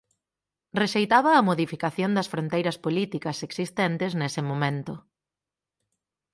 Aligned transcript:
Rexeitaba 0.81 1.31
a 1.35 1.45
modificación 1.49 2.11
das 2.17 2.27
fronteiras 2.33 2.77
políticas 2.85 3.37
existentes 3.47 4.11
nese 4.19 4.41
momento. 4.49 4.93